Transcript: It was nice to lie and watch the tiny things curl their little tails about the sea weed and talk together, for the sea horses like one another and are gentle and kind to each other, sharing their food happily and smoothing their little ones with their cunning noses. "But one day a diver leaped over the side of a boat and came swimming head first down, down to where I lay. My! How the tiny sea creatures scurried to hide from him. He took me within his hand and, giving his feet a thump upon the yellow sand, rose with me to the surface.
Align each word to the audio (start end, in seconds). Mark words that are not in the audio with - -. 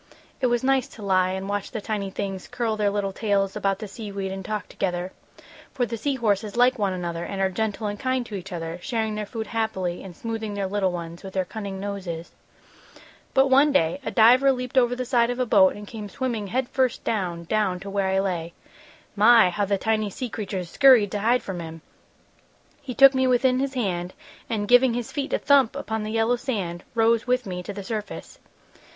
It 0.41 0.47
was 0.47 0.63
nice 0.63 0.87
to 0.87 1.03
lie 1.03 1.29
and 1.29 1.47
watch 1.47 1.69
the 1.69 1.79
tiny 1.79 2.09
things 2.09 2.47
curl 2.47 2.75
their 2.75 2.89
little 2.89 3.13
tails 3.13 3.55
about 3.55 3.77
the 3.77 3.87
sea 3.87 4.11
weed 4.11 4.31
and 4.31 4.43
talk 4.43 4.67
together, 4.67 5.11
for 5.75 5.85
the 5.85 5.95
sea 5.95 6.15
horses 6.15 6.57
like 6.57 6.79
one 6.79 6.91
another 6.91 7.23
and 7.23 7.39
are 7.39 7.51
gentle 7.51 7.85
and 7.85 7.99
kind 7.99 8.25
to 8.25 8.33
each 8.33 8.51
other, 8.51 8.79
sharing 8.81 9.13
their 9.13 9.27
food 9.27 9.45
happily 9.45 10.01
and 10.03 10.15
smoothing 10.15 10.55
their 10.55 10.65
little 10.65 10.91
ones 10.91 11.21
with 11.21 11.35
their 11.35 11.45
cunning 11.45 11.79
noses. 11.79 12.31
"But 13.35 13.51
one 13.51 13.71
day 13.71 13.99
a 14.03 14.09
diver 14.09 14.51
leaped 14.51 14.75
over 14.75 14.95
the 14.95 15.05
side 15.05 15.29
of 15.29 15.37
a 15.37 15.45
boat 15.45 15.75
and 15.75 15.85
came 15.87 16.09
swimming 16.09 16.47
head 16.47 16.67
first 16.69 17.03
down, 17.03 17.43
down 17.43 17.79
to 17.81 17.89
where 17.91 18.07
I 18.07 18.17
lay. 18.17 18.53
My! 19.15 19.51
How 19.51 19.65
the 19.65 19.77
tiny 19.77 20.09
sea 20.09 20.29
creatures 20.29 20.71
scurried 20.71 21.11
to 21.11 21.19
hide 21.19 21.43
from 21.43 21.59
him. 21.59 21.83
He 22.81 22.95
took 22.95 23.13
me 23.13 23.27
within 23.27 23.59
his 23.59 23.75
hand 23.75 24.15
and, 24.49 24.67
giving 24.67 24.95
his 24.95 25.11
feet 25.11 25.31
a 25.31 25.37
thump 25.37 25.75
upon 25.75 26.01
the 26.01 26.11
yellow 26.11 26.37
sand, 26.37 26.83
rose 26.95 27.27
with 27.27 27.45
me 27.45 27.61
to 27.61 27.71
the 27.71 27.83
surface. 27.83 28.39